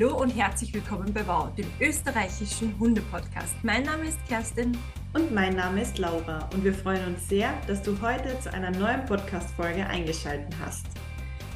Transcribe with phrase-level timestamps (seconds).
[0.00, 3.54] Hallo und herzlich willkommen bei Wow, dem österreichischen Hundepodcast.
[3.62, 4.74] Mein Name ist Kerstin.
[5.12, 8.70] Und mein Name ist Laura und wir freuen uns sehr, dass du heute zu einer
[8.70, 10.86] neuen Podcast-Folge eingeschaltet hast.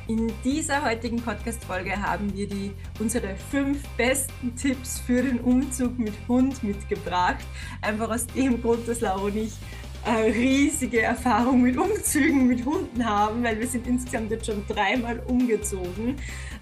[0.09, 6.13] In dieser heutigen Podcast-Folge haben wir die, unsere fünf besten Tipps für den Umzug mit
[6.29, 7.47] Hund mitgebracht.
[7.81, 9.55] Einfach aus dem Grund, dass Laura und ich
[10.13, 16.17] riesige Erfahrung mit Umzügen mit Hunden haben, weil wir sind insgesamt jetzt schon dreimal umgezogen.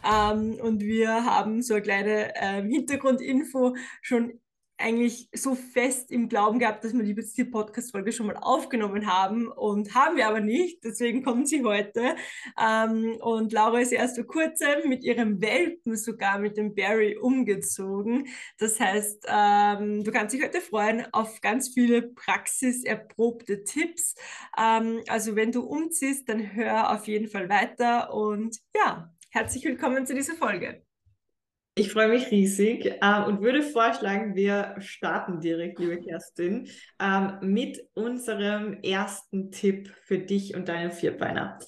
[0.04, 4.40] Ähm, und wir haben so eine kleine äh, Hintergrundinfo schon
[4.82, 9.94] eigentlich so fest im Glauben gehabt, dass wir die, Podcast-Folge schon mal aufgenommen haben und
[9.94, 10.84] haben wir aber nicht.
[10.84, 12.16] Deswegen kommt sie heute.
[12.60, 18.28] Ähm, und Laura ist erst vor kurzem mit ihrem Welpen sogar mit dem Barry umgezogen.
[18.58, 24.14] Das heißt, ähm, du kannst dich heute freuen auf ganz viele praxiserprobte Tipps.
[24.58, 30.06] Ähm, also wenn du umziehst, dann hör auf jeden Fall weiter und ja, herzlich willkommen
[30.06, 30.82] zu dieser Folge.
[31.74, 36.68] Ich freue mich riesig äh, und würde vorschlagen, wir starten direkt, liebe Kerstin,
[37.00, 41.58] ähm, mit unserem ersten Tipp für dich und deinen Vierbeiner.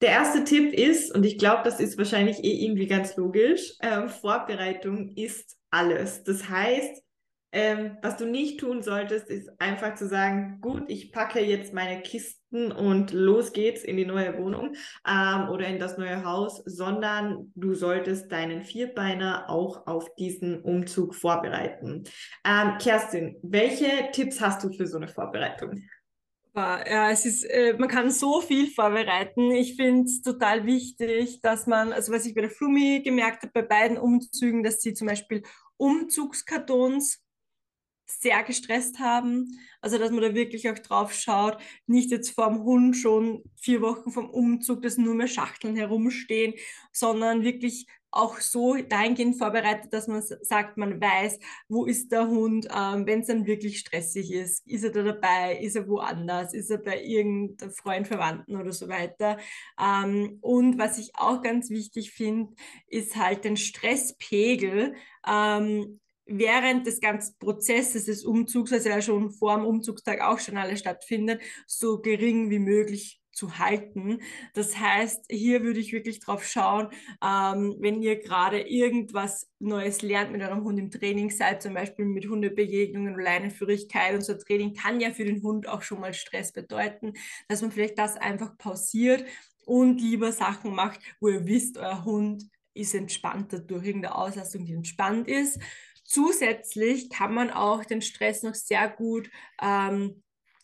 [0.00, 4.08] Der erste Tipp ist, und ich glaube, das ist wahrscheinlich eh irgendwie ganz logisch, äh,
[4.08, 6.22] Vorbereitung ist alles.
[6.24, 7.02] Das heißt,
[7.52, 12.00] ähm, was du nicht tun solltest, ist einfach zu sagen, gut, ich packe jetzt meine
[12.00, 14.74] Kisten und los geht's in die neue Wohnung
[15.06, 21.14] ähm, oder in das neue Haus, sondern du solltest deinen Vierbeiner auch auf diesen Umzug
[21.14, 22.04] vorbereiten.
[22.46, 25.82] Ähm, Kerstin, welche Tipps hast du für so eine Vorbereitung?
[26.56, 29.50] Ja, es ist, äh, man kann so viel vorbereiten.
[29.50, 33.52] Ich finde es total wichtig, dass man, also was ich bei der Flumi gemerkt habe,
[33.52, 35.42] bei beiden Umzügen, dass sie zum Beispiel
[35.78, 37.23] Umzugskartons
[38.06, 39.58] sehr gestresst haben.
[39.80, 44.10] Also, dass man da wirklich auch drauf schaut, nicht jetzt vorm Hund schon vier Wochen
[44.10, 46.54] vom Umzug, dass nur mehr Schachteln herumstehen,
[46.92, 52.68] sondern wirklich auch so dahingehend vorbereitet, dass man sagt, man weiß, wo ist der Hund,
[52.74, 54.64] ähm, wenn es dann wirklich stressig ist.
[54.68, 55.58] Ist er da dabei?
[55.60, 56.54] Ist er woanders?
[56.54, 59.38] Ist er bei irgendeinem Freund, Verwandten oder so weiter?
[59.80, 62.54] Ähm, und was ich auch ganz wichtig finde,
[62.86, 64.94] ist halt den Stresspegel
[65.26, 70.56] ähm, während des ganzen Prozesses des Umzugs, also ja schon vor dem Umzugstag auch schon
[70.56, 74.20] alles stattfindet, so gering wie möglich zu halten.
[74.54, 76.88] Das heißt, hier würde ich wirklich drauf schauen,
[77.22, 82.04] ähm, wenn ihr gerade irgendwas Neues lernt mit eurem Hund im Training seid, zum Beispiel
[82.04, 86.52] mit Hundebegegnungen, Leinenführigkeit und so Training kann ja für den Hund auch schon mal Stress
[86.52, 87.14] bedeuten,
[87.48, 89.24] dass man vielleicht das einfach pausiert
[89.66, 94.74] und lieber Sachen macht, wo ihr wisst, euer Hund ist entspannter durch irgendeine Auslastung, die
[94.74, 95.58] entspannt ist
[96.04, 100.22] Zusätzlich kann man auch den Stress noch sehr gut ähm,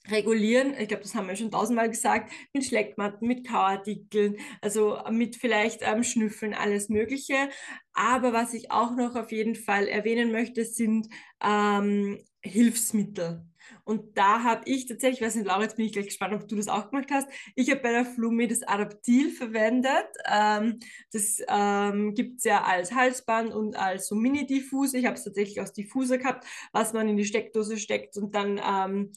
[0.08, 0.74] regulieren.
[0.78, 5.80] Ich glaube, das haben wir schon tausendmal gesagt, mit Schleckmatten, mit Kauartikeln, also mit vielleicht
[5.82, 7.50] ähm, Schnüffeln, alles Mögliche.
[7.92, 11.08] Aber was ich auch noch auf jeden Fall erwähnen möchte, sind
[11.42, 13.49] ähm, Hilfsmittel.
[13.84, 16.48] Und da habe ich tatsächlich, ich weiß nicht, Laura, jetzt bin ich gleich gespannt, ob
[16.48, 17.28] du das auch gemacht hast.
[17.54, 20.08] Ich habe bei der Flumi das Adaptil verwendet.
[20.30, 20.78] Ähm,
[21.12, 24.98] das ähm, gibt es ja als Halsband und als so Mini-Diffuse.
[24.98, 28.60] Ich habe es tatsächlich aus Diffuser gehabt, was man in die Steckdose steckt und dann
[28.64, 29.12] ähm,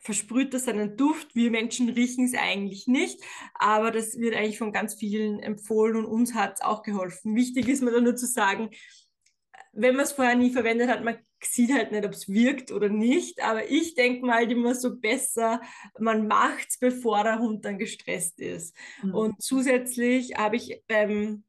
[0.00, 1.34] versprüht das einen Duft.
[1.34, 3.22] Wir Menschen riechen es eigentlich nicht,
[3.54, 7.36] aber das wird eigentlich von ganz vielen empfohlen und uns hat es auch geholfen.
[7.36, 8.70] Wichtig ist mir da nur zu sagen,
[9.80, 12.88] wenn man es vorher nie verwendet hat, man sieht halt nicht, ob es wirkt oder
[12.88, 13.42] nicht.
[13.42, 15.60] Aber ich denke mal immer so besser,
[15.98, 18.76] man macht es, bevor der Hund dann gestresst ist.
[19.02, 19.14] Mhm.
[19.14, 21.44] Und zusätzlich habe ich beim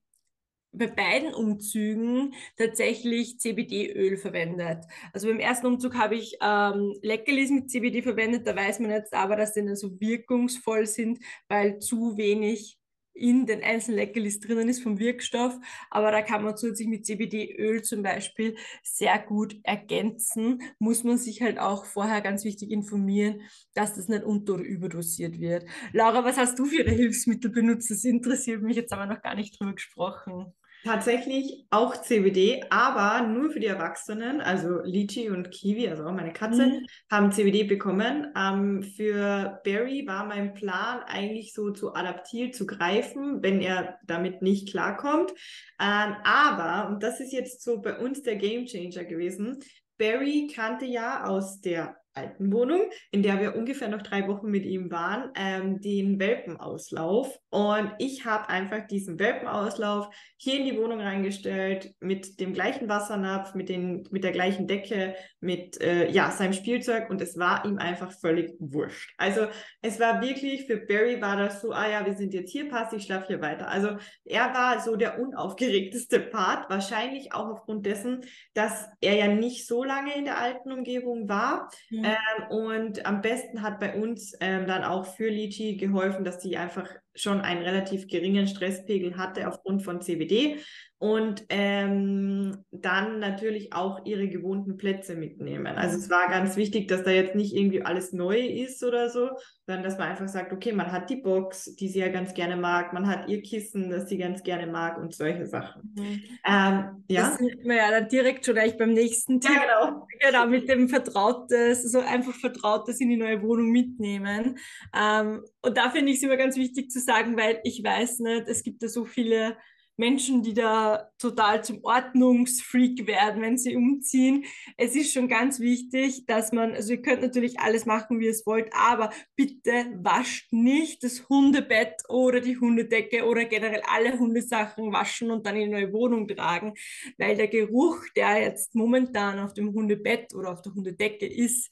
[0.74, 4.86] bei beiden Umzügen tatsächlich CBD-Öl verwendet.
[5.12, 9.14] Also beim ersten Umzug habe ich ähm, Leckerlis mit CBD verwendet, da weiß man jetzt
[9.14, 12.78] aber, dass die nicht so wirkungsvoll sind, weil zu wenig
[13.14, 15.58] in den einzelnen Leckerlis drinnen ist vom Wirkstoff,
[15.90, 20.62] aber da kann man zusätzlich mit CBD-Öl zum Beispiel sehr gut ergänzen.
[20.80, 23.42] Muss man sich halt auch vorher ganz wichtig informieren,
[23.74, 25.66] dass das nicht unter- oder überdosiert wird.
[25.94, 27.92] Laura, was hast du für ihre Hilfsmittel benutzt?
[27.92, 30.54] Das interessiert mich, jetzt haben wir noch gar nicht drüber gesprochen.
[30.84, 34.42] Tatsächlich auch CBD, aber nur für die Erwachsenen.
[34.42, 36.86] Also Lychee und Kiwi, also auch meine Katze, mhm.
[37.10, 38.34] haben CBD bekommen.
[38.36, 44.42] Ähm, für Barry war mein Plan eigentlich so zu adaptiert zu greifen, wenn er damit
[44.42, 45.32] nicht klarkommt.
[45.80, 49.60] Ähm, aber, und das ist jetzt so bei uns der Gamechanger gewesen,
[50.00, 52.82] Barry kannte ja aus der alten Wohnung,
[53.12, 57.38] in der wir ungefähr noch drei Wochen mit ihm waren, ähm, den Welpenauslauf.
[57.50, 63.56] Und ich habe einfach diesen Welpenauslauf hier in die Wohnung reingestellt, mit dem gleichen Wassernapf,
[63.56, 67.78] mit, den, mit der gleichen Decke, mit äh, ja, seinem Spielzeug und es war ihm
[67.78, 69.14] einfach völlig wurscht.
[69.18, 69.48] Also
[69.82, 72.94] es war wirklich, für Barry war das so, ah ja, wir sind jetzt hier, passt,
[72.94, 73.68] ich schlafe hier weiter.
[73.70, 78.22] Also er war so der unaufgeregteste Part, wahrscheinlich auch aufgrund dessen,
[78.54, 81.70] dass er ja nicht so lange in der alten Umgebung war.
[82.04, 86.58] Ähm, und am besten hat bei uns ähm, dann auch für Lichi geholfen, dass sie
[86.58, 90.60] einfach schon einen relativ geringen Stresspegel hatte aufgrund von CBD
[91.02, 95.76] und ähm, dann natürlich auch ihre gewohnten Plätze mitnehmen.
[95.76, 99.32] Also es war ganz wichtig, dass da jetzt nicht irgendwie alles neu ist oder so,
[99.66, 102.56] sondern dass man einfach sagt, okay, man hat die Box, die sie ja ganz gerne
[102.56, 105.92] mag, man hat ihr Kissen, das sie ganz gerne mag und solche Sachen.
[105.96, 106.22] Mhm.
[106.46, 107.22] Ähm, ja.
[107.22, 109.56] Das sind wir ja dann direkt schon gleich beim nächsten Thema.
[109.56, 110.08] Ja, genau.
[110.20, 114.60] genau, mit dem Vertrautes, so einfach Vertrautes in die neue Wohnung mitnehmen.
[114.96, 118.48] Ähm, und da finde ich es immer ganz wichtig zu sagen, weil ich weiß nicht,
[118.48, 119.58] es gibt da so viele
[120.02, 124.46] Menschen, die da total zum Ordnungsfreak werden, wenn sie umziehen.
[124.76, 128.32] Es ist schon ganz wichtig, dass man, also ihr könnt natürlich alles machen, wie ihr
[128.32, 134.92] es wollt, aber bitte wascht nicht das Hundebett oder die Hundedecke oder generell alle Hundesachen
[134.92, 136.74] waschen und dann in eine neue Wohnung tragen,
[137.20, 141.70] weil der Geruch, der jetzt momentan auf dem Hundebett oder auf der Hundedecke ist,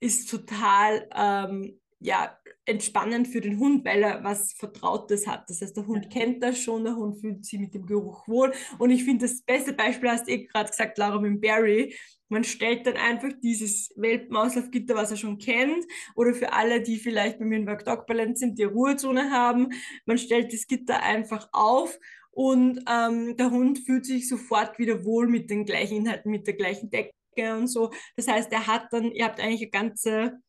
[0.00, 5.48] ist total ähm, ja, entspannend für den Hund, weil er was Vertrautes hat.
[5.48, 8.52] Das heißt, der Hund kennt das schon, der Hund fühlt sich mit dem Geruch wohl.
[8.78, 11.96] Und ich finde, das beste Beispiel hast du eh gerade gesagt, Laura, mit Barry.
[12.28, 15.84] Man stellt dann einfach dieses Welpenauslaufgitter, was er schon kennt,
[16.16, 19.68] oder für alle, die vielleicht bei mir in Work Dog Balance sind, die Ruhezone haben,
[20.06, 21.96] man stellt das Gitter einfach auf
[22.32, 26.54] und ähm, der Hund fühlt sich sofort wieder wohl mit den gleichen Inhalten, mit der
[26.54, 27.12] gleichen Decke
[27.56, 27.92] und so.
[28.16, 30.40] Das heißt, er hat dann, ihr habt eigentlich eine ganze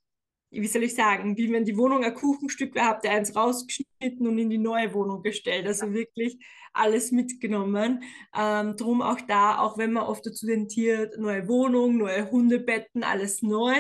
[0.50, 4.28] wie soll ich sagen, wie wenn die Wohnung ein Kuchenstück wäre, habt ihr eins rausgeschnitten
[4.28, 5.68] und in die neue Wohnung gestellt.
[5.68, 6.38] Also wirklich
[6.74, 8.04] alles mitgenommen.
[8.38, 13.42] Ähm, drum auch da, auch wenn man oft dazu tentiert, neue Wohnung, neue Hundebetten, alles
[13.42, 13.74] neu.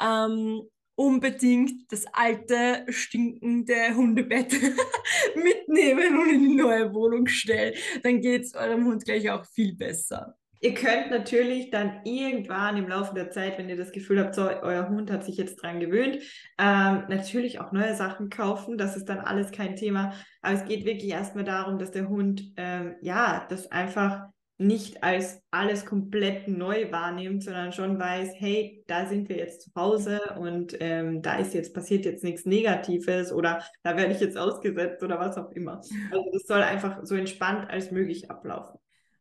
[0.00, 0.62] Ähm,
[0.96, 4.52] unbedingt das alte, stinkende Hundebett
[5.34, 7.74] mitnehmen und in die neue Wohnung stellen.
[8.02, 10.36] Dann geht es eurem Hund gleich auch viel besser.
[10.64, 14.48] Ihr könnt natürlich dann irgendwann im Laufe der Zeit, wenn ihr das Gefühl habt, so,
[14.48, 16.20] euer Hund hat sich jetzt dran gewöhnt,
[16.58, 18.78] ähm, natürlich auch neue Sachen kaufen.
[18.78, 20.14] Das ist dann alles kein Thema.
[20.40, 25.42] Aber es geht wirklich erstmal darum, dass der Hund, ähm, ja, das einfach nicht als
[25.50, 30.78] alles komplett neu wahrnimmt, sondern schon weiß, hey, da sind wir jetzt zu Hause und
[30.80, 35.18] ähm, da ist jetzt passiert jetzt nichts Negatives oder da werde ich jetzt ausgesetzt oder
[35.18, 35.82] was auch immer.
[36.10, 38.78] Also das soll einfach so entspannt als möglich ablaufen.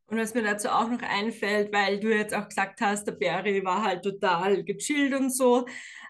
[0.07, 3.63] Und was mir dazu auch noch einfällt, weil du jetzt auch gesagt hast, der Barry
[3.63, 5.65] war halt total gechillt und so,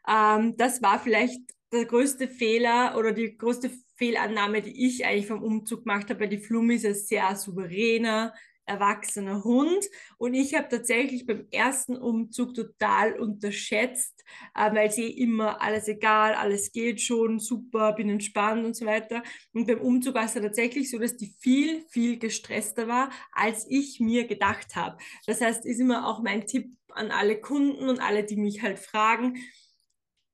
[0.07, 1.40] ähm, das war vielleicht
[1.72, 6.30] der größte Fehler oder die größte Fehlannahme, die ich eigentlich vom Umzug gemacht habe, weil
[6.30, 8.34] die Flummi ist ja sehr souveräner,
[8.65, 9.86] erwachsener Hund.
[10.18, 14.24] Und ich habe tatsächlich beim ersten Umzug total unterschätzt,
[14.56, 19.24] äh, weil sie immer alles egal, alles geht schon, super, bin entspannt und so weiter.
[19.54, 24.00] Und beim Umzug war es tatsächlich so, dass die viel, viel gestresster war, als ich
[24.00, 24.98] mir gedacht habe.
[25.25, 28.80] Das heißt, ist immer auch mein Tipp an alle Kunden und alle, die mich halt
[28.80, 29.38] fragen,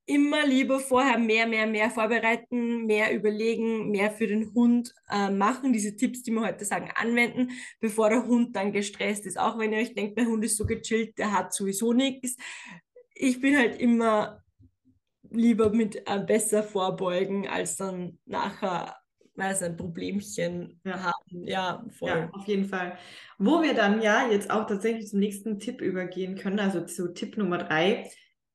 [0.09, 5.71] immer lieber vorher mehr, mehr, mehr vorbereiten, mehr überlegen, mehr für den Hund äh, machen,
[5.71, 9.39] diese Tipps, die wir heute sagen, anwenden, bevor der Hund dann gestresst ist.
[9.39, 12.38] Auch wenn ihr euch denkt, der Hund ist so gechillt, der hat sowieso nichts.
[13.13, 14.44] Ich bin halt immer
[15.29, 18.95] lieber mit äh, besser vorbeugen, als dann nachher
[19.35, 21.04] weiß ein Problemchen ja.
[21.04, 21.44] haben.
[21.45, 22.09] Ja, voll.
[22.09, 22.97] Ja, auf jeden Fall.
[23.37, 27.37] Wo wir dann ja jetzt auch tatsächlich zum nächsten Tipp übergehen können, also zu Tipp
[27.37, 28.09] Nummer drei,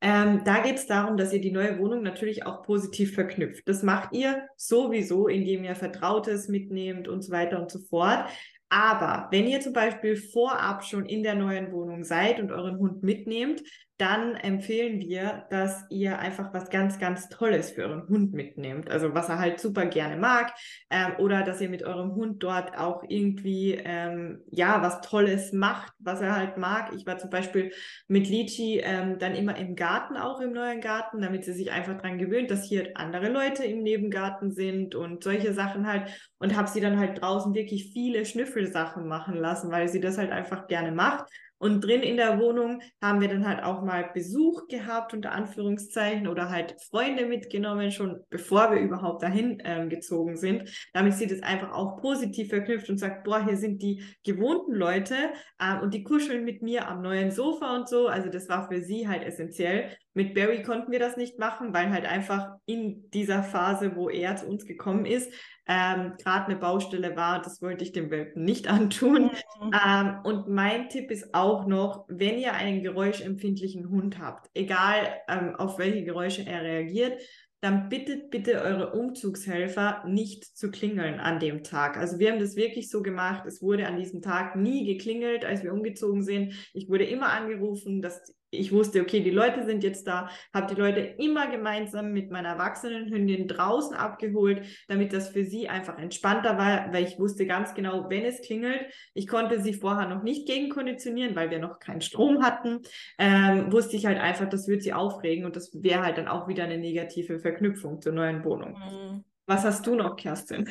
[0.04, 3.66] ähm, da geht es darum, dass ihr die neue Wohnung natürlich auch positiv verknüpft.
[3.66, 8.26] Das macht ihr sowieso, indem ihr Vertrautes mitnehmt und so weiter und so fort.
[8.68, 13.02] Aber wenn ihr zum Beispiel vorab schon in der neuen Wohnung seid und euren Hund
[13.02, 13.62] mitnehmt,
[13.96, 18.90] dann empfehlen wir, dass ihr einfach was ganz, ganz Tolles für euren Hund mitnehmt.
[18.90, 20.52] Also was er halt super gerne mag.
[20.90, 25.92] Ähm, oder dass ihr mit eurem Hund dort auch irgendwie, ähm, ja, was Tolles macht,
[26.00, 26.92] was er halt mag.
[26.96, 27.72] Ich war zum Beispiel
[28.08, 31.94] mit Lichi ähm, dann immer im Garten, auch im neuen Garten, damit sie sich einfach
[31.94, 36.08] daran gewöhnt, dass hier andere Leute im Nebengarten sind und solche Sachen halt.
[36.38, 40.32] Und habe sie dann halt draußen wirklich viele Schnüffelsachen machen lassen, weil sie das halt
[40.32, 41.30] einfach gerne macht.
[41.58, 46.28] Und drin in der Wohnung haben wir dann halt auch mal Besuch gehabt, unter Anführungszeichen,
[46.28, 51.42] oder halt Freunde mitgenommen, schon bevor wir überhaupt dahin ähm, gezogen sind, damit sie das
[51.42, 55.14] einfach auch positiv verknüpft und sagt, boah, hier sind die gewohnten Leute
[55.60, 58.08] ähm, und die kuscheln mit mir am neuen Sofa und so.
[58.08, 59.90] Also das war für sie halt essentiell.
[60.14, 64.36] Mit Barry konnten wir das nicht machen, weil halt einfach in dieser Phase, wo er
[64.36, 65.32] zu uns gekommen ist,
[65.66, 67.42] ähm, gerade eine Baustelle war.
[67.42, 69.30] Das wollte ich dem Welpen nicht antun.
[69.60, 69.72] Mhm.
[69.86, 75.56] Ähm, und mein Tipp ist auch noch, wenn ihr einen geräuschempfindlichen Hund habt, egal ähm,
[75.56, 77.20] auf welche Geräusche er reagiert,
[77.64, 81.96] dann bittet bitte eure Umzugshelfer nicht zu klingeln an dem Tag.
[81.96, 83.46] Also wir haben das wirklich so gemacht.
[83.46, 86.52] Es wurde an diesem Tag nie geklingelt, als wir umgezogen sind.
[86.74, 90.80] Ich wurde immer angerufen, dass ich wusste, okay, die Leute sind jetzt da, habe die
[90.80, 96.58] Leute immer gemeinsam mit meiner erwachsenen Hündin draußen abgeholt, damit das für sie einfach entspannter
[96.58, 100.46] war, weil ich wusste ganz genau, wenn es klingelt, ich konnte sie vorher noch nicht
[100.46, 102.80] gegenkonditionieren, weil wir noch keinen Strom hatten,
[103.18, 106.48] ähm, wusste ich halt einfach, das würde sie aufregen und das wäre halt dann auch
[106.48, 108.72] wieder eine negative Verknüpfung zur neuen Wohnung.
[108.72, 109.24] Mhm.
[109.46, 110.68] Was hast du noch, Kerstin?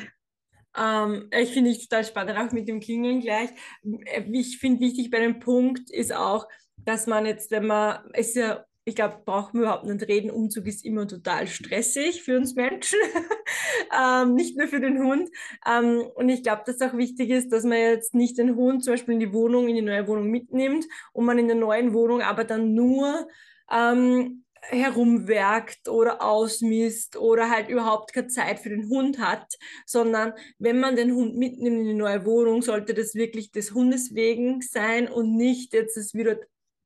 [0.76, 3.50] Ähm, ich finde ich total spannend, auch mit dem Klingeln gleich.
[4.32, 8.64] Ich finde wichtig bei dem Punkt ist auch, dass man jetzt, wenn man, ist ja,
[8.86, 12.98] ich glaube, brauchen wir überhaupt nicht reden, Umzug ist immer total stressig für uns Menschen,
[13.98, 15.30] ähm, nicht nur für den Hund.
[15.66, 18.92] Ähm, und ich glaube, dass auch wichtig ist, dass man jetzt nicht den Hund zum
[18.92, 22.20] Beispiel in die Wohnung, in die neue Wohnung mitnimmt und man in der neuen Wohnung
[22.20, 23.26] aber dann nur
[23.72, 29.54] ähm, herumwerkt oder ausmisst oder halt überhaupt keine Zeit für den Hund hat,
[29.86, 34.14] sondern wenn man den Hund mitnimmt in die neue Wohnung, sollte das wirklich des Hundes
[34.14, 36.38] wegen sein und nicht jetzt es wieder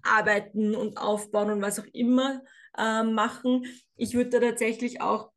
[0.08, 2.42] arbeiten und aufbauen und was auch immer
[2.76, 3.64] äh, machen.
[3.96, 5.30] Ich würde da tatsächlich auch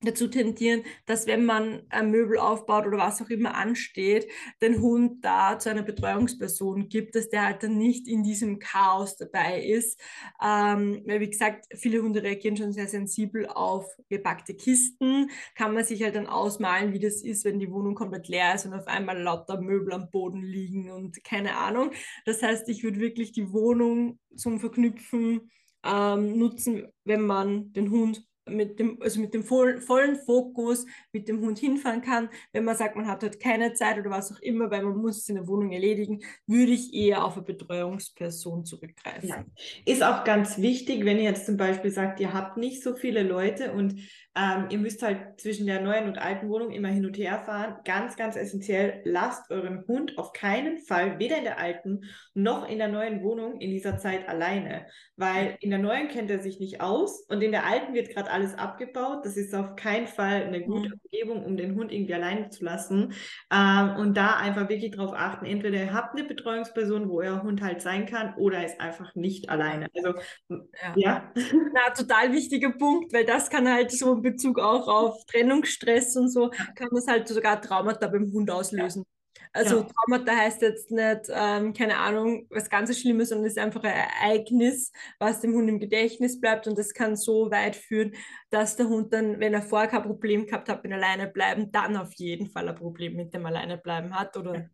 [0.00, 4.28] dazu tendieren, dass wenn man ein Möbel aufbaut oder was auch immer ansteht,
[4.62, 9.16] den Hund da zu einer Betreuungsperson gibt, dass der halt dann nicht in diesem Chaos
[9.16, 9.98] dabei ist.
[10.42, 15.30] Ähm, weil wie gesagt, viele Hunde reagieren schon sehr sensibel auf gepackte Kisten.
[15.56, 18.66] Kann man sich halt dann ausmalen, wie das ist, wenn die Wohnung komplett leer ist
[18.66, 21.90] und auf einmal lauter Möbel am Boden liegen und keine Ahnung.
[22.24, 25.50] Das heißt, ich würde wirklich die Wohnung zum Verknüpfen
[25.84, 29.80] ähm, nutzen, wenn man den Hund mit dem, also mit dem vollen,
[30.24, 32.28] Fokus mit dem Hund hinfahren kann.
[32.52, 35.18] Wenn man sagt, man hat halt keine Zeit oder was auch immer, weil man muss
[35.18, 39.28] es in der Wohnung erledigen, würde ich eher auf eine Betreuungsperson zurückgreifen.
[39.28, 39.44] Ja.
[39.84, 43.22] Ist auch ganz wichtig, wenn ihr jetzt zum Beispiel sagt, ihr habt nicht so viele
[43.22, 44.00] Leute und
[44.38, 47.76] ähm, ihr müsst halt zwischen der neuen und alten Wohnung immer hin und her fahren.
[47.84, 52.04] Ganz, ganz essentiell, lasst euren Hund auf keinen Fall, weder in der alten
[52.34, 54.86] noch in der neuen Wohnung in dieser Zeit alleine.
[55.16, 58.30] Weil in der neuen kennt er sich nicht aus und in der alten wird gerade
[58.30, 59.24] alles abgebaut.
[59.24, 60.92] Das ist auf keinen Fall eine gute.
[61.10, 63.12] Umgebung, um den Hund irgendwie alleine zu lassen.
[63.52, 67.62] Ähm, und da einfach wirklich darauf achten, entweder ihr habt eine Betreuungsperson, wo euer Hund
[67.62, 69.88] halt sein kann, oder ist einfach nicht alleine.
[69.94, 70.14] Also,
[70.48, 70.94] ja.
[70.96, 71.32] ja.
[71.72, 76.28] Na, total wichtiger Punkt, weil das kann halt so in Bezug auch auf Trennungsstress und
[76.28, 79.04] so, kann das halt sogar Traumata beim Hund auslösen.
[79.52, 79.86] Also ja.
[79.86, 83.94] Traumata heißt jetzt nicht, ähm, keine Ahnung, was ganz Schlimmes, sondern es ist einfach ein
[83.94, 88.14] Ereignis, was dem Hund im Gedächtnis bleibt und das kann so weit führen,
[88.50, 91.96] dass der Hund dann, wenn er vorher kein Problem gehabt hat mit alleine bleiben, dann
[91.96, 94.68] auf jeden Fall ein Problem mit dem alleine bleiben hat oder.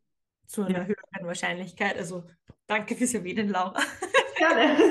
[0.46, 0.84] Zu einer ja.
[0.84, 1.96] höheren Wahrscheinlichkeit.
[1.96, 2.24] Also
[2.66, 3.80] danke fürs Erwähnen, Laura.
[4.36, 4.76] Gerne.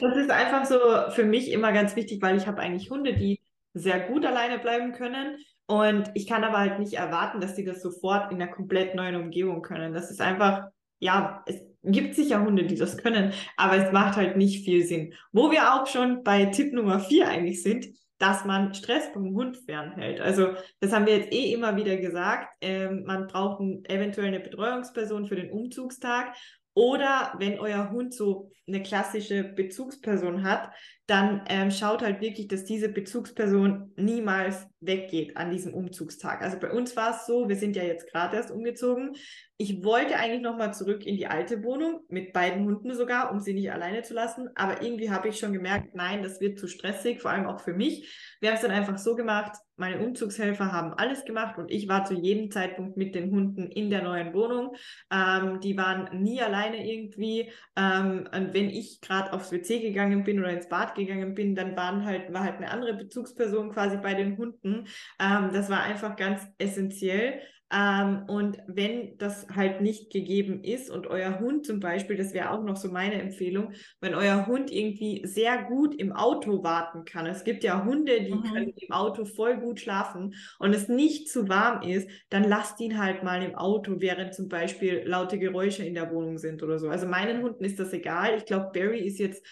[0.00, 0.78] Das ist einfach so
[1.14, 3.40] für mich immer ganz wichtig, weil ich habe eigentlich Hunde, die
[3.72, 7.80] sehr gut alleine bleiben können, und ich kann aber halt nicht erwarten, dass die das
[7.80, 9.94] sofort in einer komplett neuen Umgebung können.
[9.94, 14.36] Das ist einfach, ja, es gibt sicher Hunde, die das können, aber es macht halt
[14.36, 15.14] nicht viel Sinn.
[15.32, 17.86] Wo wir auch schon bei Tipp Nummer vier eigentlich sind,
[18.24, 20.18] dass man Stress vom Hund fernhält.
[20.18, 22.48] Also das haben wir jetzt eh immer wieder gesagt.
[22.62, 26.34] Ähm, man braucht ein, eventuell eine Betreuungsperson für den Umzugstag
[26.72, 30.70] oder wenn euer Hund so eine klassische Bezugsperson hat,
[31.06, 36.42] dann ähm, schaut halt wirklich, dass diese Bezugsperson niemals weggeht an diesem Umzugstag.
[36.42, 39.14] Also bei uns war es so, wir sind ja jetzt gerade erst umgezogen.
[39.56, 43.54] Ich wollte eigentlich nochmal zurück in die alte Wohnung, mit beiden Hunden sogar, um sie
[43.54, 44.48] nicht alleine zu lassen.
[44.54, 47.74] Aber irgendwie habe ich schon gemerkt, nein, das wird zu stressig, vor allem auch für
[47.74, 48.36] mich.
[48.40, 52.04] Wir haben es dann einfach so gemacht, meine Umzugshelfer haben alles gemacht und ich war
[52.04, 54.76] zu jedem Zeitpunkt mit den Hunden in der neuen Wohnung.
[55.10, 57.50] Ähm, die waren nie alleine irgendwie.
[57.76, 61.76] Ähm, und wenn ich gerade aufs WC gegangen bin oder ins Bad gegangen bin, dann
[61.76, 64.86] waren halt, war halt eine andere Bezugsperson quasi bei den Hunden.
[65.20, 67.40] Ähm, das war einfach ganz essentiell.
[67.74, 72.50] Ähm, und wenn das halt nicht gegeben ist und euer Hund zum Beispiel, das wäre
[72.50, 77.26] auch noch so meine Empfehlung, wenn euer Hund irgendwie sehr gut im Auto warten kann.
[77.26, 78.42] Es gibt ja Hunde, die mhm.
[78.44, 83.02] können im Auto voll gut schlafen und es nicht zu warm ist, dann lasst ihn
[83.02, 86.88] halt mal im Auto, während zum Beispiel laute Geräusche in der Wohnung sind oder so.
[86.88, 88.36] Also meinen Hunden ist das egal.
[88.36, 89.44] Ich glaube, Barry ist jetzt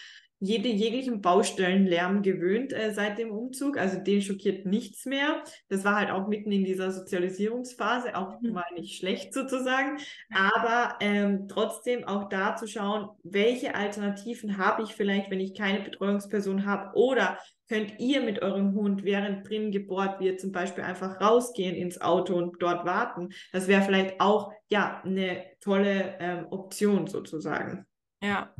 [0.43, 3.77] jede, jeglichen Baustellenlärm gewöhnt äh, seit dem Umzug.
[3.77, 5.41] Also den schockiert nichts mehr.
[5.69, 8.51] Das war halt auch mitten in dieser Sozialisierungsphase, auch mhm.
[8.51, 9.99] mal nicht schlecht sozusagen.
[10.33, 15.79] Aber ähm, trotzdem auch da zu schauen, welche Alternativen habe ich vielleicht, wenn ich keine
[15.79, 17.37] Betreuungsperson habe oder
[17.69, 22.35] könnt ihr mit eurem Hund, während drin gebohrt wird, zum Beispiel einfach rausgehen ins Auto
[22.35, 23.29] und dort warten.
[23.53, 27.85] Das wäre vielleicht auch ja eine tolle ähm, Option sozusagen.
[28.23, 28.55] Ja.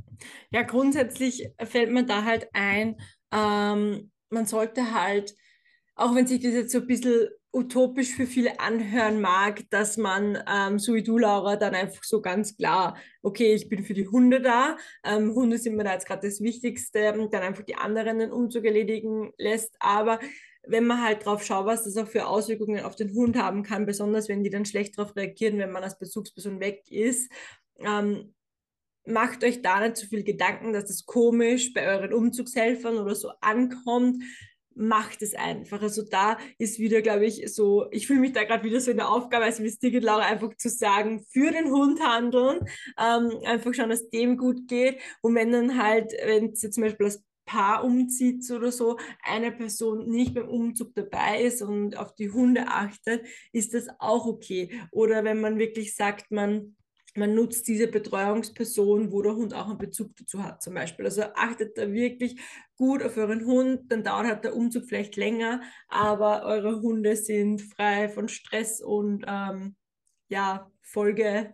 [0.51, 2.97] ja, grundsätzlich fällt mir da halt ein,
[3.31, 5.35] ähm, man sollte halt,
[5.95, 10.37] auch wenn sich das jetzt so ein bisschen utopisch für viele anhören mag, dass man,
[10.51, 14.07] ähm, so wie du, Laura, dann einfach so ganz klar, okay, ich bin für die
[14.07, 17.75] Hunde da, ähm, Hunde sind mir da jetzt gerade das Wichtigste, und dann einfach die
[17.75, 20.19] anderen den Umzug erledigen lässt, aber
[20.65, 23.85] wenn man halt drauf schaut, was das auch für Auswirkungen auf den Hund haben kann,
[23.85, 27.31] besonders wenn die dann schlecht darauf reagieren, wenn man als Bezugsperson weg ist,
[27.79, 28.33] ähm,
[29.05, 33.31] macht euch da nicht zu viel Gedanken, dass das komisch bei euren Umzugshelfern oder so
[33.41, 34.23] ankommt.
[34.75, 35.83] Macht es einfach.
[35.83, 38.97] Also da ist wieder, glaube ich, so, ich fühle mich da gerade wieder so in
[38.97, 42.59] der Aufgabe, als Miss Ticket Laura einfach zu sagen, für den Hund handeln,
[42.97, 44.99] ähm, einfach schauen, dass dem gut geht.
[45.21, 50.09] Und wenn dann halt, wenn es zum Beispiel das Paar umzieht oder so, eine Person
[50.09, 54.81] nicht beim Umzug dabei ist und auf die Hunde achtet, ist das auch okay.
[54.91, 56.75] Oder wenn man wirklich sagt, man
[57.15, 61.05] man nutzt diese Betreuungsperson, wo der Hund auch einen Bezug dazu hat, zum Beispiel.
[61.05, 62.39] Also achtet da wirklich
[62.75, 67.61] gut auf euren Hund, dann dauert halt der Umzug vielleicht länger, aber eure Hunde sind
[67.61, 69.75] frei von Stress und ähm,
[70.29, 71.53] ja, Folge,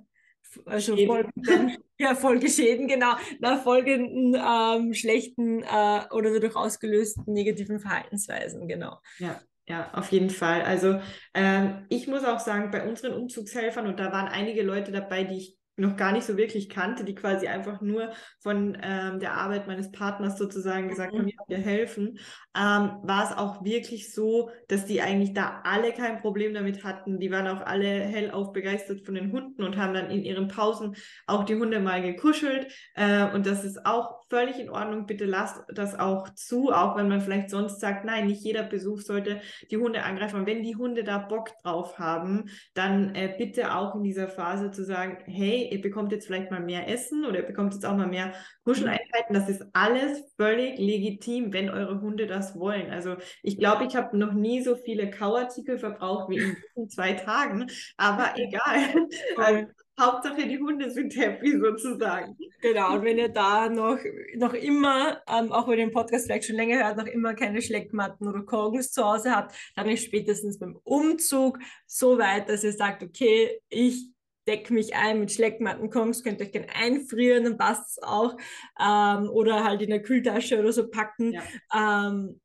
[0.66, 8.68] also Folgen, ja, Folgeschäden, genau, nach folgenden ähm, schlechten äh, oder dadurch ausgelösten negativen Verhaltensweisen,
[8.68, 9.00] genau.
[9.20, 9.42] Ja.
[9.70, 10.64] Ja, auf jeden Fall.
[10.64, 11.00] Also
[11.36, 15.38] ähm, ich muss auch sagen, bei unseren Umzugshelfern, und da waren einige Leute dabei, die
[15.38, 19.68] ich noch gar nicht so wirklich kannte, die quasi einfach nur von ähm, der Arbeit
[19.68, 21.30] meines Partners sozusagen gesagt haben, mhm.
[21.30, 22.20] ja, wir helfen,
[22.56, 27.20] ähm, war es auch wirklich so, dass die eigentlich da alle kein Problem damit hatten.
[27.20, 30.96] Die waren auch alle hellauf begeistert von den Hunden und haben dann in ihren Pausen
[31.28, 32.72] auch die Hunde mal gekuschelt.
[32.96, 35.06] Äh, und das ist auch völlig in Ordnung.
[35.06, 39.02] Bitte lasst das auch zu, auch wenn man vielleicht sonst sagt, nein, nicht jeder Besuch
[39.02, 40.40] sollte die Hunde angreifen.
[40.40, 44.72] Und wenn die Hunde da Bock drauf haben, dann äh, bitte auch in dieser Phase
[44.72, 47.96] zu sagen, hey, ihr bekommt jetzt vielleicht mal mehr Essen oder ihr bekommt jetzt auch
[47.96, 48.34] mal mehr
[48.64, 49.34] Kuscheleinheiten.
[49.34, 52.90] Das ist alles völlig legitim, wenn eure Hunde das wollen.
[52.92, 57.14] Also ich glaube, ich habe noch nie so viele Kauartikel verbraucht wie in diesen zwei
[57.14, 59.08] Tagen, aber egal.
[59.38, 59.68] Also,
[60.00, 62.38] Hauptsache die Hunde sind happy sozusagen.
[62.62, 64.00] Genau, und wenn ihr da noch,
[64.36, 67.62] noch immer, ähm, auch wenn ihr den Podcast vielleicht schon länger hört, noch immer keine
[67.62, 72.72] Schleckmatten oder Korgens zu Hause habt, dann ist spätestens beim Umzug so weit, dass ihr
[72.72, 74.10] sagt, okay, ich
[74.50, 78.36] decke mich ein mit Schleckmatten, Kongs, könnt ihr euch gerne einfrieren, dann passt es auch.
[78.80, 81.34] Ähm, oder halt in der Kühltasche oder so packen.
[81.34, 82.02] Ja.
[82.04, 82.42] Ähm,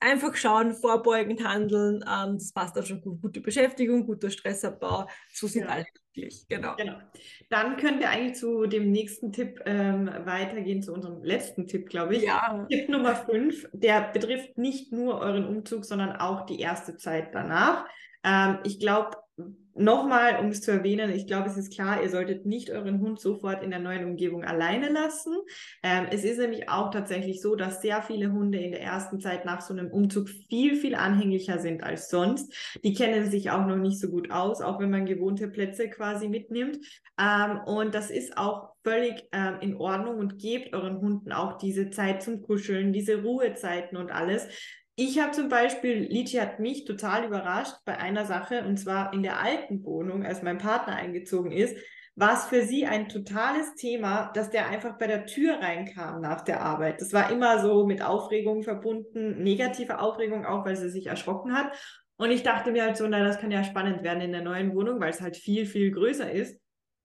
[0.00, 3.22] einfach schauen, vorbeugend handeln, ähm, das passt dann schon gut.
[3.22, 5.68] Gute Beschäftigung, guter Stressabbau, so sind ja.
[5.68, 6.46] alle glücklich.
[6.48, 6.74] Genau.
[6.76, 6.98] genau.
[7.50, 12.16] Dann können wir eigentlich zu dem nächsten Tipp ähm, weitergehen, zu unserem letzten Tipp, glaube
[12.16, 12.24] ich.
[12.24, 12.66] Ja.
[12.68, 17.86] Tipp Nummer 5, der betrifft nicht nur euren Umzug, sondern auch die erste Zeit danach.
[18.24, 19.16] Ähm, ich glaube,
[19.76, 23.20] Nochmal, um es zu erwähnen, ich glaube, es ist klar, ihr solltet nicht euren Hund
[23.20, 25.34] sofort in der neuen Umgebung alleine lassen.
[25.82, 29.44] Ähm, es ist nämlich auch tatsächlich so, dass sehr viele Hunde in der ersten Zeit
[29.44, 32.54] nach so einem Umzug viel, viel anhänglicher sind als sonst.
[32.84, 36.28] Die kennen sich auch noch nicht so gut aus, auch wenn man gewohnte Plätze quasi
[36.28, 36.78] mitnimmt.
[37.18, 41.90] Ähm, und das ist auch völlig ähm, in Ordnung und gebt euren Hunden auch diese
[41.90, 44.46] Zeit zum Kuscheln, diese Ruhezeiten und alles.
[44.96, 49.24] Ich habe zum Beispiel, Lichi hat mich total überrascht bei einer Sache, und zwar in
[49.24, 51.76] der alten Wohnung, als mein Partner eingezogen ist,
[52.16, 56.42] war es für sie ein totales Thema, dass der einfach bei der Tür reinkam nach
[56.42, 57.00] der Arbeit.
[57.00, 61.72] Das war immer so mit Aufregung verbunden, negative Aufregung auch, weil sie sich erschrocken hat.
[62.16, 64.72] Und ich dachte mir halt so, na, das kann ja spannend werden in der neuen
[64.76, 66.60] Wohnung, weil es halt viel, viel größer ist.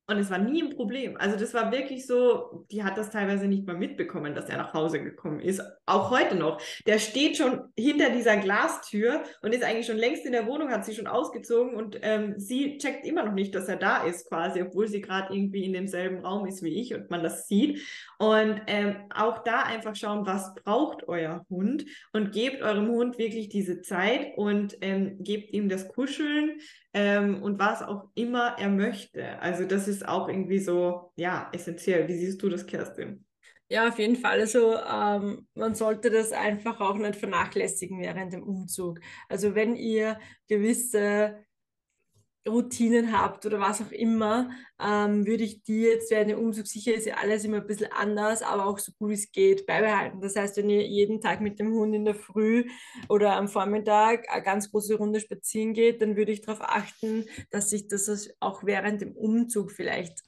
[0.09, 1.17] Und es war nie ein Problem.
[1.17, 4.73] Also das war wirklich so, die hat das teilweise nicht mal mitbekommen, dass er nach
[4.73, 5.61] Hause gekommen ist.
[5.85, 6.59] Auch heute noch.
[6.87, 10.83] Der steht schon hinter dieser Glastür und ist eigentlich schon längst in der Wohnung, hat
[10.83, 14.63] sie schon ausgezogen und ähm, sie checkt immer noch nicht, dass er da ist quasi,
[14.63, 17.79] obwohl sie gerade irgendwie in demselben Raum ist wie ich und man das sieht.
[18.17, 23.49] Und ähm, auch da einfach schauen, was braucht euer Hund und gebt eurem Hund wirklich
[23.49, 26.59] diese Zeit und ähm, gebt ihm das Kuscheln
[26.93, 29.39] ähm, und was auch immer er möchte.
[29.41, 32.07] Also das ist auch irgendwie so, ja, essentiell.
[32.07, 33.25] Wie siehst du das, Kerstin?
[33.71, 34.39] Ja, auf jeden Fall.
[34.39, 38.99] Also ähm, man sollte das einfach auch nicht vernachlässigen während dem Umzug.
[39.27, 41.45] Also wenn ihr gewisse
[42.47, 44.49] Routinen habt oder was auch immer,
[44.81, 47.91] ähm, würde ich die jetzt, während der Umzug sicher ist ja alles immer ein bisschen
[47.91, 50.21] anders, aber auch so gut es geht beibehalten.
[50.21, 52.65] Das heißt, wenn ihr jeden Tag mit dem Hund in der Früh
[53.09, 57.69] oder am Vormittag eine ganz große Runde spazieren geht, dann würde ich darauf achten, dass
[57.69, 60.23] sich das auch während dem Umzug vielleicht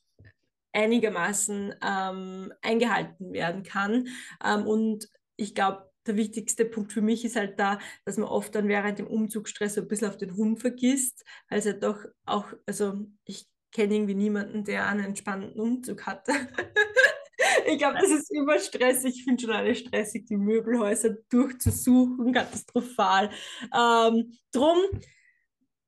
[0.74, 4.08] einigermaßen ähm, eingehalten werden kann.
[4.44, 8.54] Ähm, und ich glaube, der wichtigste Punkt für mich ist halt da, dass man oft
[8.56, 12.04] dann während dem Umzugsstress so ein bisschen auf den Hund vergisst, weil es ja doch
[12.26, 16.34] auch, also ich kenne irgendwie niemanden, der einen entspannten Umzug hatte.
[17.68, 19.16] ich glaube, das ist immer stressig.
[19.16, 23.30] Ich finde schon alle stressig, die Möbelhäuser durchzusuchen, katastrophal.
[23.74, 24.78] Ähm, drum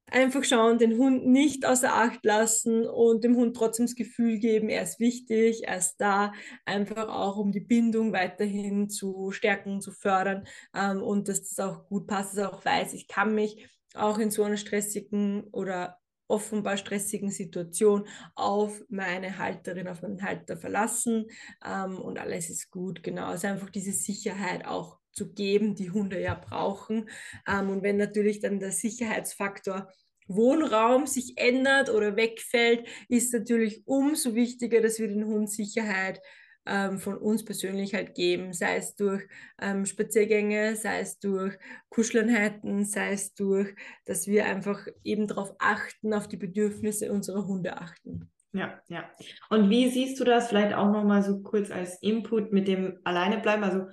[0.07, 4.69] einfach schauen, den Hund nicht außer Acht lassen und dem Hund trotzdem das Gefühl geben,
[4.69, 6.33] er ist wichtig, er ist da,
[6.65, 11.87] einfach auch um die Bindung weiterhin zu stärken, zu fördern ähm, und dass das auch
[11.87, 15.97] gut passt, dass er auch weiß, ich kann mich auch in so einer stressigen oder
[16.27, 21.25] offenbar stressigen Situation auf meine Halterin, auf meinen Halter verlassen
[21.65, 23.03] ähm, und alles ist gut.
[23.03, 27.09] Genau, also einfach diese Sicherheit auch zu geben, die Hunde ja brauchen.
[27.47, 29.89] Ähm, und wenn natürlich dann der Sicherheitsfaktor
[30.27, 36.21] Wohnraum sich ändert oder wegfällt, ist natürlich umso wichtiger, dass wir den Hund Sicherheit
[36.65, 39.23] ähm, von uns persönlich halt geben, sei es durch
[39.61, 41.57] ähm, Spaziergänge, sei es durch
[41.89, 47.77] Kuscheleinheiten, sei es durch, dass wir einfach eben darauf achten, auf die Bedürfnisse unserer Hunde
[47.77, 48.31] achten.
[48.53, 49.09] Ja, ja.
[49.49, 53.63] Und wie siehst du das vielleicht auch nochmal so kurz als Input mit dem Alleinebleiben?
[53.63, 53.87] Also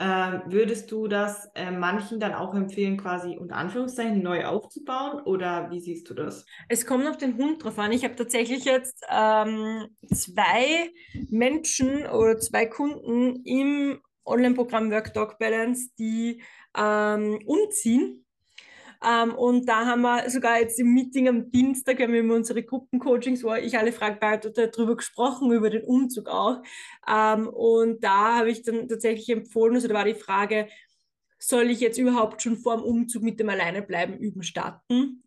[0.00, 5.70] ähm, würdest du das äh, manchen dann auch empfehlen, quasi unter Anführungszeichen neu aufzubauen oder
[5.70, 6.44] wie siehst du das?
[6.68, 7.92] Es kommt auf den Hund drauf an.
[7.92, 10.90] Ich habe tatsächlich jetzt ähm, zwei
[11.30, 16.42] Menschen oder zwei Kunden im Online-Programm Work Dog Balance, die
[16.76, 18.23] ähm, umziehen
[19.06, 22.62] ähm, und da haben wir sogar jetzt im Meeting am Dienstag, wenn wir immer unsere
[22.62, 26.62] Gruppencoachings, wo ich alle frage, darüber gesprochen, über den Umzug auch.
[27.08, 30.68] Ähm, und da habe ich dann tatsächlich empfohlen, also da war die Frage,
[31.38, 35.23] soll ich jetzt überhaupt schon vor dem Umzug mit dem Alleinebleiben üben starten?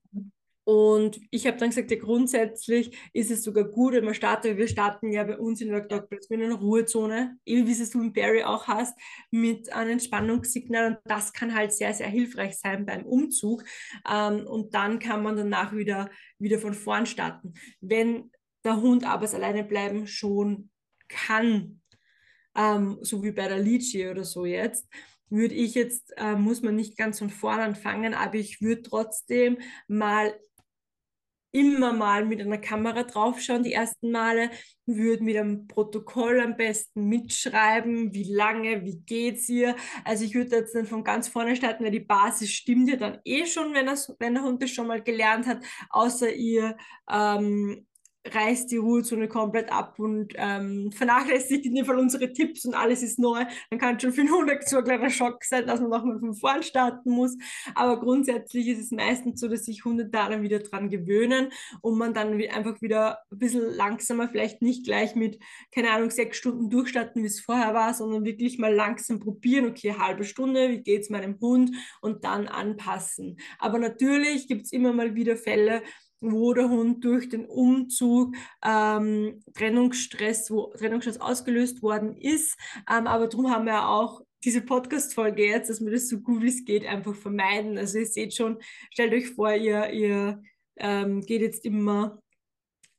[0.68, 4.58] Und ich habe dann gesagt, ja, grundsätzlich ist es sogar gut, wenn man startet.
[4.58, 8.12] Wir starten ja bei uns in Workdogplatz mit einer Ruhezone, eben wie es du in
[8.12, 9.00] Barry auch hast,
[9.32, 10.88] mit einem Entspannungssignal.
[10.88, 13.64] Und das kann halt sehr, sehr hilfreich sein beim Umzug.
[14.12, 17.54] Ähm, und dann kann man danach wieder, wieder von vorn starten.
[17.80, 18.30] Wenn
[18.66, 20.70] der Hund aber das Alleinebleiben schon
[21.08, 21.80] kann,
[22.58, 24.86] ähm, so wie bei der Litchi oder so jetzt,
[25.30, 29.60] würde ich jetzt, äh, muss man nicht ganz von vorn anfangen, aber ich würde trotzdem
[29.88, 30.38] mal
[31.58, 34.52] immer mal mit einer Kamera draufschauen, die ersten Male,
[34.86, 39.76] würde mit einem Protokoll am besten mitschreiben, wie lange, wie geht's ihr.
[40.06, 43.20] Also ich würde jetzt dann von ganz vorne starten, weil die Basis stimmt ja dann
[43.26, 46.78] eh schon, wenn, das, wenn der Hund das schon mal gelernt hat, außer ihr
[47.12, 47.87] ähm,
[48.34, 53.04] reißt die Ruhezone komplett ab und ähm, vernachlässigt in dem Fall unsere Tipps und alles
[53.04, 55.90] ist neu, dann kann schon für einen Hund so ein kleiner Schock sein, dass man
[55.90, 57.38] nochmal von vorn starten muss.
[57.76, 61.98] Aber grundsätzlich ist es meistens so, dass sich Hunde da dann wieder dran gewöhnen und
[61.98, 65.40] man dann einfach wieder ein bisschen langsamer, vielleicht nicht gleich mit,
[65.74, 69.96] keine Ahnung, sechs Stunden durchstarten, wie es vorher war, sondern wirklich mal langsam probieren, okay,
[69.98, 73.38] halbe Stunde, wie geht es meinem Hund und dann anpassen.
[73.60, 75.82] Aber natürlich gibt es immer mal wieder Fälle,
[76.20, 82.58] wo der Hund durch den Umzug ähm, Trennungsstress, wo Trennungsstress ausgelöst worden ist.
[82.90, 86.48] Ähm, aber darum haben wir auch diese Podcast-Folge jetzt, dass wir das so gut wie
[86.48, 87.78] es geht einfach vermeiden.
[87.78, 88.60] Also ihr seht schon,
[88.92, 90.42] stellt euch vor, ihr, ihr
[90.78, 92.22] ähm, geht jetzt immer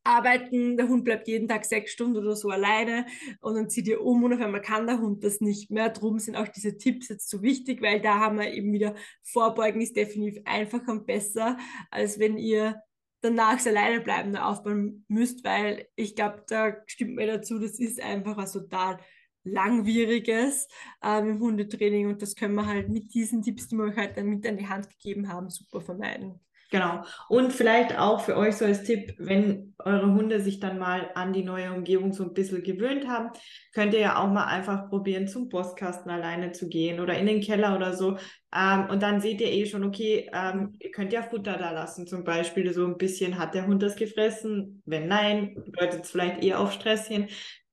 [0.08, 3.06] arbeiten, der Hund bleibt jeden Tag sechs Stunden oder so alleine
[3.40, 5.90] und dann zieht ihr um und auf einmal kann der Hund das nicht mehr.
[5.90, 9.82] Drum sind auch diese Tipps jetzt so wichtig, weil da haben wir eben wieder Vorbeugen
[9.82, 11.58] ist definitiv einfacher und besser,
[11.90, 12.80] als wenn ihr
[13.20, 18.36] danach das Alleinebleibende aufbauen müsst, weil ich glaube, da stimmt mir dazu, das ist einfach
[18.36, 18.98] was total
[19.44, 20.68] langwieriges
[21.02, 24.16] ähm, im Hundetraining und das können wir halt mit diesen Tipps, die wir euch halt
[24.16, 26.40] dann mit an die Hand gegeben haben, super vermeiden.
[26.70, 27.02] Genau.
[27.30, 31.32] Und vielleicht auch für euch so als Tipp, wenn eure Hunde sich dann mal an
[31.32, 33.30] die neue Umgebung so ein bisschen gewöhnt haben,
[33.72, 37.40] könnt ihr ja auch mal einfach probieren, zum Postkasten alleine zu gehen oder in den
[37.40, 38.18] Keller oder so.
[38.54, 42.06] Ähm, und dann seht ihr eh schon, okay, ähm, ihr könnt ja Futter da lassen,
[42.06, 44.82] zum Beispiel so ein bisschen, hat der Hund das gefressen?
[44.84, 47.28] Wenn nein, bedeutet es vielleicht eher auf Stresschen.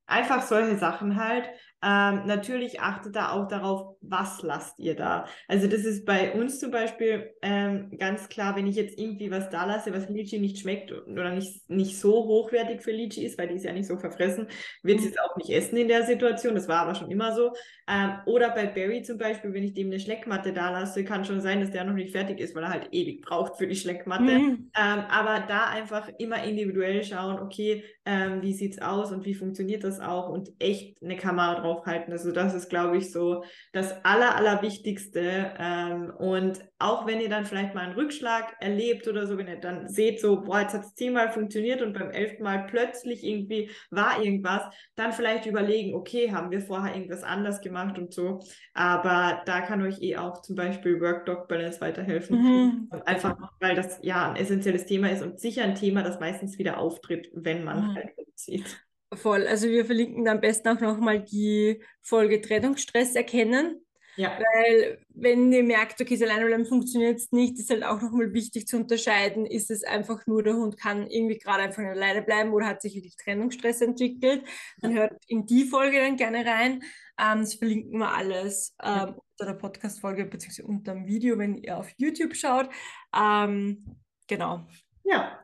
[0.08, 1.50] Einfach solche Sachen halt.
[1.84, 5.26] Ähm, natürlich achtet da auch darauf, was lasst ihr da?
[5.48, 9.50] Also das ist bei uns zum Beispiel ähm, ganz klar, wenn ich jetzt irgendwie was
[9.50, 13.48] da lasse, was Litchi nicht schmeckt oder nicht, nicht so hochwertig für Litchi ist, weil
[13.48, 14.48] die ist ja nicht so verfressen,
[14.84, 16.56] wird sie es auch nicht essen in der Situation.
[16.56, 17.52] Das war aber schon immer so.
[17.88, 21.42] Ähm, oder bei Barry zum Beispiel, wenn ich dem eine Schleckmatte da lasse, kann schon
[21.42, 24.24] sein, dass der noch nicht fertig ist, weil er halt ewig braucht für die Schleckmatte.
[24.24, 24.72] Mhm.
[24.76, 29.34] Ähm, aber da einfach immer individuell schauen, okay, ähm, wie sieht es aus und wie
[29.34, 32.12] funktioniert das auch und echt eine Kamera draufhalten.
[32.12, 35.54] Also das ist, glaube ich, so das Aller, Allerwichtigste.
[35.58, 39.60] Ähm, und auch wenn ihr dann vielleicht mal einen Rückschlag erlebt oder so, wenn ihr
[39.60, 43.70] dann seht, so, boah, jetzt hat es zehnmal funktioniert und beim elften Mal plötzlich irgendwie
[43.92, 44.64] war irgendwas,
[44.96, 48.40] dann vielleicht überlegen, okay, haben wir vorher irgendwas anders gemacht und so.
[48.74, 52.42] Aber da kann euch eh auch zum Beispiel Work-Dog-Balance weiterhelfen.
[52.42, 52.90] Mhm.
[53.06, 56.78] Einfach, weil das ja ein essentielles Thema ist und sicher ein Thema, das meistens wieder
[56.78, 57.96] auftritt, wenn man mhm.
[57.96, 58.86] halt umzieht.
[59.14, 59.48] Voll.
[59.48, 63.85] Also wir verlinken am besten auch nochmal die Folge Trennungsstress erkennen.
[64.18, 64.38] Ja.
[64.40, 68.68] Weil wenn ihr merkt, okay, das Alleinbleiben funktioniert jetzt nicht, ist halt auch nochmal wichtig
[68.68, 72.68] zu unterscheiden, ist es einfach nur, der Hund kann irgendwie gerade einfach alleine bleiben oder
[72.68, 74.44] hat sich wirklich Trennungsstress entwickelt.
[74.82, 76.84] Dann hört in die Folge dann gerne rein.
[77.20, 79.06] Ähm, das verlinken wir alles ähm, ja.
[79.06, 82.70] unter der Podcast-Folge beziehungsweise unter dem Video, wenn ihr auf YouTube schaut.
[83.16, 83.98] Ähm,
[84.28, 84.68] genau.
[85.04, 85.40] Ja,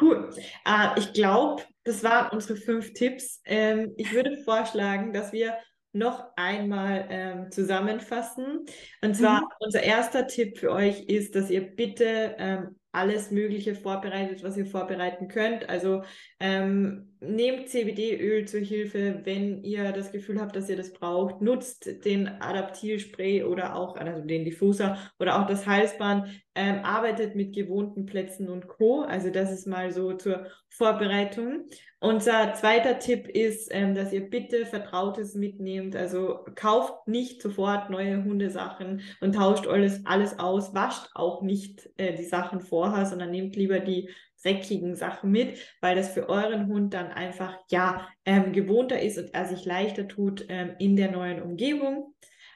[0.00, 0.30] cool.
[0.66, 3.40] Äh, ich glaube, das waren unsere fünf Tipps.
[3.44, 5.56] Ähm, ich würde vorschlagen, dass wir
[5.96, 8.66] noch einmal ähm, zusammenfassen.
[9.02, 9.46] Und zwar mhm.
[9.60, 14.66] unser erster Tipp für euch ist, dass ihr bitte ähm, alles Mögliche vorbereitet, was ihr
[14.66, 15.68] vorbereiten könnt.
[15.68, 16.02] Also
[16.40, 21.40] ähm, nehmt CBD-Öl zur Hilfe, wenn ihr das Gefühl habt, dass ihr das braucht.
[21.40, 26.28] Nutzt den Adaptilspray oder auch also den Diffuser oder auch das Halsband.
[26.58, 29.02] Ähm, arbeitet mit gewohnten Plätzen und Co.
[29.02, 31.66] Also das ist mal so zur Vorbereitung.
[32.00, 35.96] Unser zweiter Tipp ist, ähm, dass ihr bitte Vertrautes mitnehmt.
[35.96, 40.74] Also kauft nicht sofort neue Hundesachen und tauscht alles, alles aus.
[40.74, 44.08] Wascht auch nicht äh, die Sachen vorher, sondern nehmt lieber die
[44.46, 49.34] dreckigen Sachen mit, weil das für euren Hund dann einfach ja ähm, gewohnter ist und
[49.34, 52.14] er sich leichter tut ähm, in der neuen Umgebung.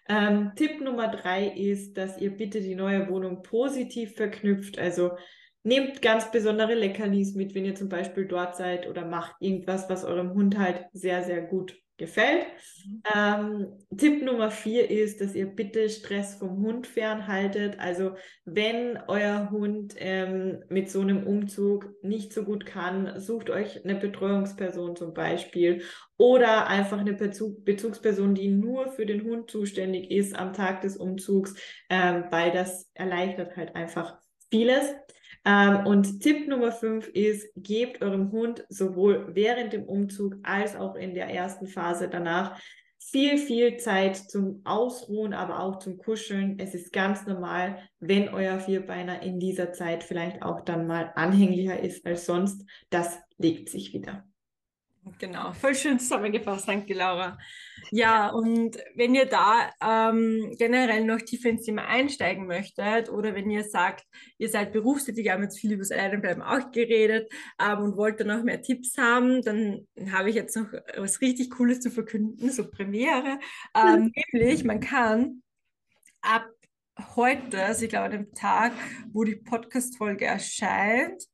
[0.08, 4.78] Ähm, Tipp Nummer drei ist, dass ihr bitte die neue Wohnung positiv verknüpft.
[4.78, 5.12] Also
[5.62, 10.04] nehmt ganz besondere Leckerlis mit, wenn ihr zum Beispiel dort seid oder macht irgendwas, was
[10.04, 12.46] eurem Hund halt sehr, sehr gut gefällt.
[12.84, 13.02] Mhm.
[13.14, 17.78] Ähm, Tipp Nummer vier ist, dass ihr bitte Stress vom Hund fernhaltet.
[17.78, 23.84] Also wenn euer Hund ähm, mit so einem Umzug nicht so gut kann, sucht euch
[23.84, 25.82] eine Betreuungsperson zum Beispiel
[26.16, 30.96] oder einfach eine Bezug Bezugsperson, die nur für den Hund zuständig ist am Tag des
[30.96, 31.54] Umzugs,
[31.88, 34.18] ähm, weil das erleichtert halt einfach
[34.50, 34.84] vieles.
[35.44, 40.94] Ähm, und Tipp Nummer fünf ist, gebt eurem Hund sowohl während dem Umzug als auch
[40.96, 42.60] in der ersten Phase danach
[42.98, 46.58] viel, viel Zeit zum Ausruhen, aber auch zum Kuscheln.
[46.58, 51.80] Es ist ganz normal, wenn euer Vierbeiner in dieser Zeit vielleicht auch dann mal anhänglicher
[51.80, 52.64] ist als sonst.
[52.90, 54.29] Das legt sich wieder.
[55.18, 57.38] Genau, voll schön zusammengefasst, danke Laura.
[57.90, 63.48] Ja, und wenn ihr da ähm, generell noch tiefer ins Thema einsteigen möchtet oder wenn
[63.48, 64.04] ihr sagt,
[64.36, 68.20] ihr seid berufstätig, wir haben jetzt viel über das Alleinbleiben auch geredet ähm, und wollt
[68.20, 72.50] da noch mehr Tipps haben, dann habe ich jetzt noch was richtig Cooles zu verkünden,
[72.50, 73.38] so Premiere.
[73.74, 75.42] Ähm, nämlich, man kann
[76.20, 76.46] ab
[77.16, 78.72] heute, also ich glaube an dem Tag,
[79.12, 81.24] wo die Podcast-Folge erscheint,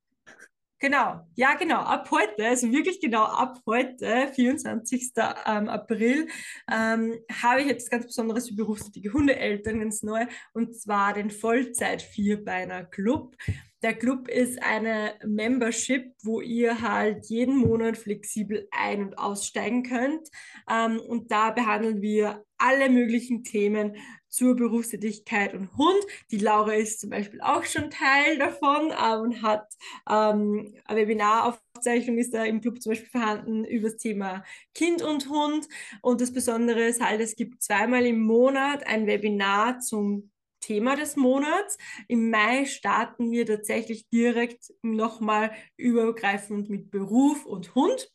[0.79, 1.79] Genau, ja, genau.
[1.79, 5.13] Ab heute, also wirklich genau ab heute, 24.
[5.47, 6.29] Ähm, April,
[6.71, 12.85] ähm, habe ich jetzt ganz besonderes für berufstätige Hundeeltern ganz neu und zwar den Vollzeit-Vierbeiner
[12.85, 13.37] Club.
[13.83, 20.29] Der Club ist eine Membership, wo ihr halt jeden Monat flexibel ein- und aussteigen könnt.
[20.71, 23.97] Ähm, und da behandeln wir alle möglichen Themen
[24.37, 26.05] zur Berufstätigkeit und Hund.
[26.31, 29.67] Die Laura ist zum Beispiel auch schon Teil davon äh, und hat
[30.09, 34.45] ähm, eine Webinaraufzeichnung ist da im Club zum Beispiel vorhanden über das Thema
[34.75, 35.67] Kind und Hund.
[36.03, 41.17] Und das Besondere ist halt, es gibt zweimal im Monat ein Webinar zum Thema des
[41.17, 41.79] Monats.
[42.07, 48.13] Im Mai starten wir tatsächlich direkt nochmal übergreifend mit Beruf und Hund.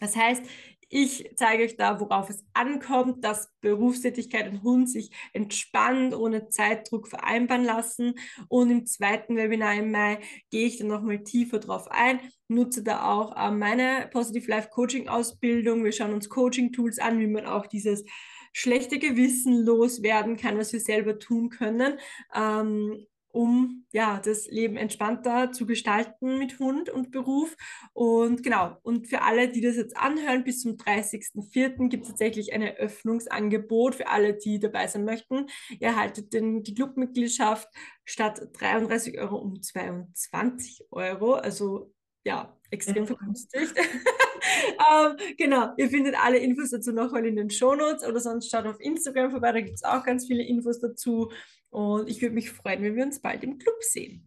[0.00, 0.42] Das heißt,
[0.88, 7.08] ich zeige euch da, worauf es ankommt, dass Berufstätigkeit und Hund sich entspannt, ohne Zeitdruck
[7.08, 8.14] vereinbaren lassen.
[8.48, 10.20] Und im zweiten Webinar im Mai
[10.50, 15.08] gehe ich dann nochmal tiefer drauf ein, nutze da auch äh, meine Positive Life Coaching
[15.08, 15.84] Ausbildung.
[15.84, 18.04] Wir schauen uns Coaching Tools an, wie man auch dieses
[18.52, 21.98] schlechte Gewissen loswerden kann, was wir selber tun können.
[22.34, 27.54] Ähm, um ja, das Leben entspannter zu gestalten mit Hund und Beruf.
[27.92, 31.90] Und genau, und für alle, die das jetzt anhören, bis zum 30.04.
[31.90, 35.48] gibt es tatsächlich ein Eröffnungsangebot für alle, die dabei sein möchten.
[35.68, 37.68] Ihr erhaltet den, die Clubmitgliedschaft
[38.06, 41.34] statt 33 Euro um 22 Euro.
[41.34, 41.92] Also
[42.24, 43.74] ja, extrem vergünstigt.
[43.76, 48.80] ähm, genau, ihr findet alle Infos dazu nochmal in den Shownotes oder sonst schaut auf
[48.80, 51.30] Instagram vorbei, da gibt es auch ganz viele Infos dazu.
[51.76, 54.26] Und ich würde mich freuen, wenn wir uns bald im Club sehen.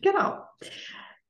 [0.00, 0.42] Genau.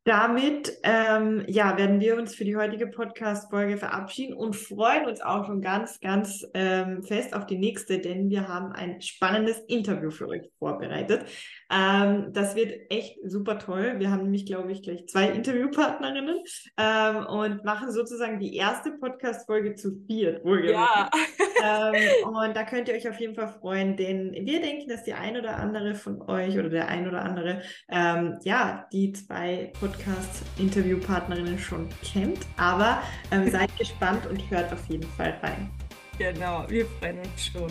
[0.04, 5.44] Damit ähm, ja, werden wir uns für die heutige Podcast-Folge verabschieden und freuen uns auch
[5.44, 10.28] schon ganz, ganz ähm, fest auf die nächste, denn wir haben ein spannendes Interview für
[10.28, 11.24] euch vorbereitet.
[11.70, 13.94] Ähm, das wird echt super toll.
[13.98, 16.38] Wir haben nämlich, glaube ich, gleich zwei Interviewpartnerinnen
[16.76, 20.44] ähm, und machen sozusagen die erste Podcast-Folge zu viert.
[20.44, 21.10] Ja.
[21.62, 25.14] ähm, und da könnt ihr euch auf jeden Fall freuen, denn wir denken, dass die
[25.14, 31.58] ein oder andere von euch oder der ein oder andere, ähm, ja, die zwei Podcast-Interviewpartnerinnen
[31.58, 32.38] schon kennt.
[32.56, 35.70] Aber ähm, seid gespannt und hört auf jeden Fall rein.
[36.18, 37.70] Genau, wir freuen uns schon.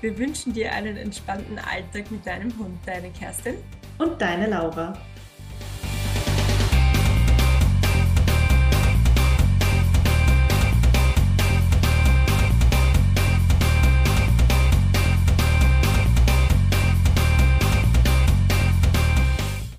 [0.00, 3.54] Wir wünschen dir einen entspannten Alltag mit deinem Hund, deine Kerstin.
[3.98, 4.96] Und deine Laura.